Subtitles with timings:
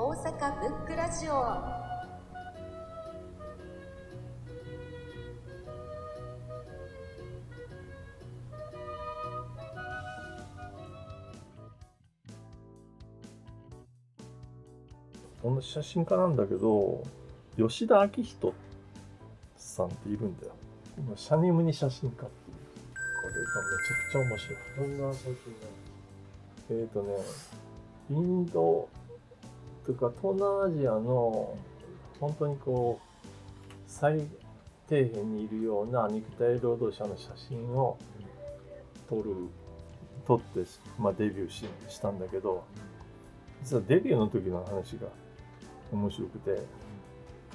[0.00, 1.32] 大阪ブックラジオ。
[15.42, 17.02] この写真家なんだけど
[17.56, 18.54] 吉田明人
[19.56, 20.52] さんっているんだよ。
[20.96, 22.24] 今シャニムニ写真家。
[22.24, 22.56] っていう
[23.20, 24.96] これがめちゃくちゃ面白い。
[24.96, 25.34] どんな写真
[26.70, 27.16] えーとね、
[28.10, 28.88] インド
[29.88, 31.56] とか東南アジアの
[32.20, 33.28] 本当にこう
[33.86, 34.28] 最底
[34.90, 37.96] 辺にいるような肉体労働者の写真を
[39.08, 39.32] 撮る
[40.26, 40.60] 撮って、
[40.98, 42.64] まあ、デビューししたんだけど
[43.62, 45.08] 実はデビューの時の話が
[45.90, 46.62] 面白くて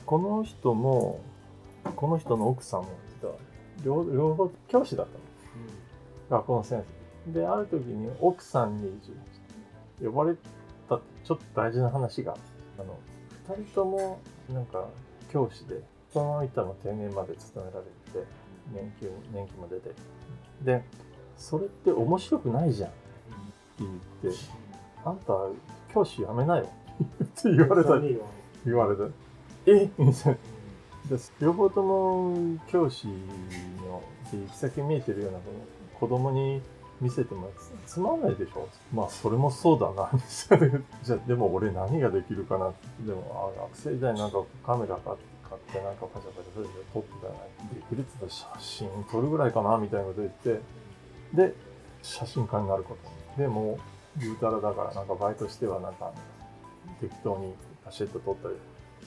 [0.03, 1.21] この人も
[1.95, 2.89] この人の奥さんも
[3.21, 3.35] 実は
[3.85, 5.23] 両両方教師だったの。
[6.29, 6.83] 学校の先
[7.27, 8.89] 生である時に奥さんに
[10.03, 10.35] 呼ばれ
[10.97, 12.35] たちょっと大事な話が
[12.77, 12.97] あの
[13.55, 14.85] 2人ともなんか
[15.31, 18.27] 教師でそのままいったら定年まで勤められて
[18.73, 19.91] 年金年金も出て。
[20.63, 20.83] で
[21.35, 22.89] それって面白くないじゃん。
[22.89, 22.97] って
[23.79, 24.39] 言って
[25.03, 25.33] あんた
[25.93, 26.69] 教師辞めなよ。
[27.23, 27.99] って言われた。
[28.65, 29.03] 言われた。
[29.65, 29.89] え？
[29.97, 30.37] みたい
[31.09, 35.39] なで両方とも教師の行き先見えてるような
[35.99, 36.61] 子供に
[37.03, 37.51] 見せても
[37.85, 38.67] つまんないでしょ？
[38.93, 40.09] まあそれもそうだな。
[41.03, 42.71] じゃあでも俺何ができるかな
[43.05, 50.61] でもあ学生時代なんかカメラ買って買ってなんかパシャパシャパシャ撮ってたらできるって言った写真撮るぐらいかなみたいなこと言って
[51.33, 51.53] で
[52.01, 52.95] 写真家になるこ
[53.35, 53.77] とでも
[54.17, 56.11] 言うたらだからなんかバイトしてはなんか
[57.01, 58.55] 適当にパシッと撮ったり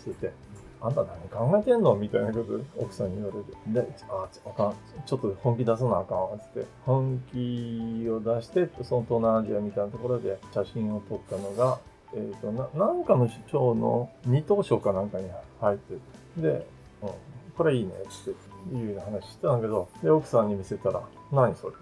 [0.00, 0.32] してて
[0.80, 1.94] あんた何考えてんの？
[1.96, 3.88] みたいなこと奥さんに言われて。
[3.88, 4.74] で、あ、あかん。
[5.06, 6.38] ちょっと本気出さなあかんわ。
[6.38, 6.66] つって。
[6.84, 11.78] 本気を出して、その東南アジアみたいなところで写真を撮ったのが、
[12.14, 15.28] えっ、とな、なんかの賞の二等賞かなんかに
[15.60, 16.42] 入ってて。
[16.42, 16.66] で、
[17.02, 17.10] うん、
[17.56, 21.02] これいいねっていう話してたんだけど、で、奥さんに見せたら、
[21.32, 21.74] 何それ？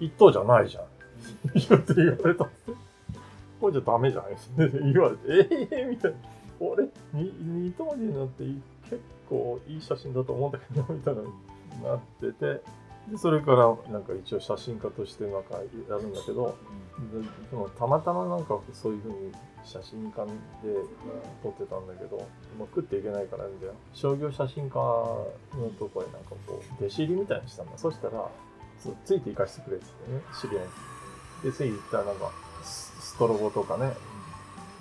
[0.00, 0.84] 一等じゃないじゃん。
[1.54, 2.72] 言って言われたって。
[3.60, 4.32] これじゃダメじゃない
[4.92, 6.16] 言われて、ええー、みたいな。
[6.60, 8.44] 俺に二等になって
[8.88, 11.22] 結構いい写真だと思うんだけどみたいな
[11.90, 12.60] なってて
[13.10, 16.56] でそれからなんか一応写真家としてなんかやるんだけど
[17.12, 17.20] で
[17.50, 19.32] でもたまたまなんかそういうふうに
[19.64, 20.32] 写真館で
[21.42, 22.18] 撮ってたんだけど、
[22.58, 23.74] まあ、食っていけないからみたいな。
[23.94, 25.26] 商業写真家の
[25.78, 28.28] とこへなんかこう弟子入りみたいにしたんだそしたら
[29.04, 30.70] ついて行かせてくれって言ってね知り合いに。
[31.44, 32.30] でついて行ったらなんか
[32.62, 33.92] スストロボとかね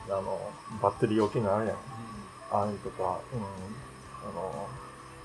[0.09, 0.40] あの
[0.81, 1.78] バッテリー置きのあれやん。
[2.52, 4.68] あれとか、うん、あの、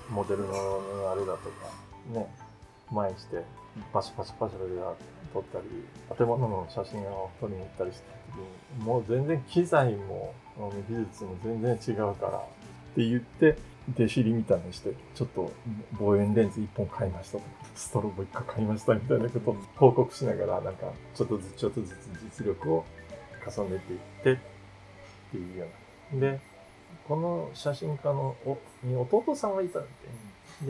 [0.09, 1.69] モデルのあれだとか、
[2.11, 2.27] ね、
[2.91, 3.43] 前にして、
[3.93, 4.59] パシパシパシで
[5.31, 5.65] 撮ったり、
[6.17, 8.03] 建物の写真を撮りに行ったりした
[8.33, 12.41] 時に、もう全然機材も、技術も全然違うから、っ
[12.95, 13.57] て言って、
[13.95, 15.51] 弟子入りみたいにして、ちょっと
[15.99, 22.85] 望遠レンズ1本買いましたとか、ストロボ1個買いましたみたいなことを報告しながら、なんか、ちょっとずつちょっとずつ実力を
[23.45, 24.58] 重ねていって、
[25.29, 25.65] っていうよ
[26.13, 26.21] うな。
[26.21, 26.39] で、
[27.07, 29.89] この写真家のおに弟さんがいたんで、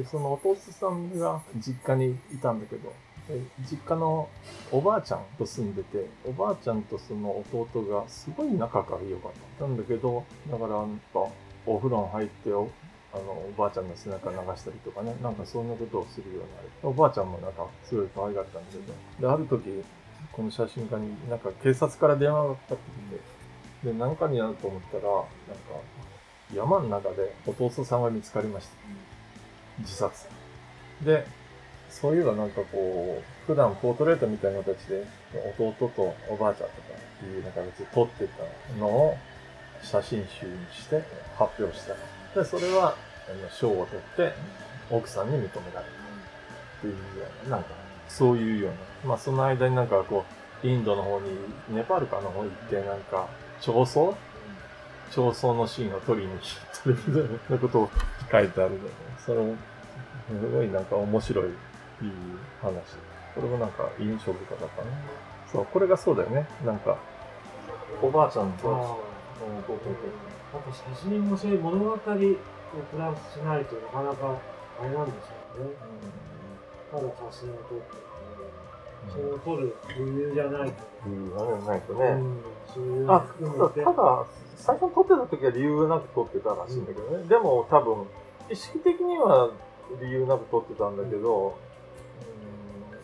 [0.04, 2.94] で、その弟さんが実家にいたんだけど、
[3.28, 3.40] で
[3.70, 4.28] 実家の
[4.72, 9.66] おばあちゃんと住んでて、おばあちゃんとその弟がすごい仲が良かった。
[9.66, 11.28] なんだけど、だからなんか、
[11.66, 12.70] お風呂に入ってお、
[13.14, 16.70] あの、おばあちゃんの背中流したりとかね、なんかそんなことをするようになる。
[16.84, 19.84] おばあちゃんもなんかすごい可愛がったんだけど、で、ある時、
[20.32, 23.39] この写真家になんか警察から電話がかかってきて、
[23.84, 25.26] で、何かになると思ったら、なんか、
[26.54, 28.74] 山の中で弟さんが見つかりました。
[29.80, 30.28] 自殺。
[31.04, 31.26] で、
[31.90, 35.06] そういえばなんかこう、普段ポートレートみたいな形で、
[35.58, 36.90] 弟とおばあちゃんとか
[37.26, 39.18] いうような形で撮ってたのを
[39.82, 41.04] 写真集にして
[41.38, 41.94] 発表した。
[42.40, 42.96] で、それは、
[43.30, 44.34] あの賞を取って
[44.90, 45.82] 奥さんに認められた。
[45.82, 47.00] っていうよ
[47.46, 47.70] うな、なんか、
[48.08, 48.78] そういうような。
[49.10, 50.26] まあその間になんかこ
[50.64, 51.30] う、インドの方に、
[51.70, 53.28] ネパールかの方行って、なんか、
[53.62, 54.16] 彫層
[55.12, 56.42] 彫層のシーンを撮りに行っ
[56.84, 57.90] たりみたいなことを
[58.32, 58.90] 書いてあるので、
[59.26, 59.56] それも、
[60.30, 61.54] すごいなんか面白いいい
[62.62, 62.74] 話。
[63.36, 64.88] これもなんか印象深かったね。
[65.52, 66.48] そう、これがそうだよね。
[66.64, 66.98] なんか、
[68.02, 72.08] おばあちゃんと、あと写真もそういう物語をプ
[72.98, 74.38] ラスしないとなかなか
[74.80, 75.72] あれなんでしょうね。
[76.92, 78.09] ただ写真を撮って、
[79.12, 80.84] それを撮る理由じゃないと。
[81.08, 82.04] う、うん、うん、ないとうね。
[82.76, 83.26] ういうあ、
[83.76, 84.26] ただ、
[84.56, 87.28] 最初に撮ってた時は理由なく撮ってたらしいんだけどね。
[87.28, 88.06] でも多分、
[88.50, 89.52] 意識的には
[90.02, 91.58] 理由なく撮ってたんだけど、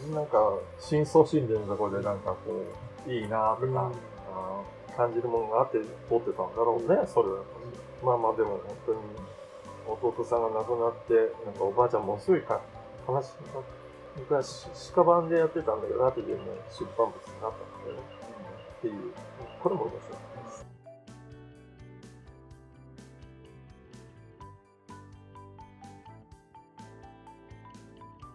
[0.07, 0.38] うん、なんか、
[0.80, 2.38] 深層心理のところでなんかこ
[3.08, 3.92] う、いいなとか、
[4.34, 5.80] あー感じるものがあって
[6.10, 7.44] 撮ってたんだろうね、それは。
[8.04, 9.00] まあまあでも本当に
[9.88, 11.13] 弟さんが亡くなって、
[11.46, 12.62] なんかおばあちゃんものすごいか
[13.08, 13.85] 悲しかった。
[14.17, 16.39] 昔、鹿版でやってたんだけど、後でね、
[16.71, 18.00] 出版物になったので、
[18.77, 19.13] っていう、
[19.62, 20.65] これも面白かったです。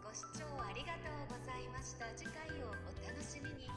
[0.04, 2.72] ご視聴ありがとうございました次回をお
[3.08, 3.70] 楽しみに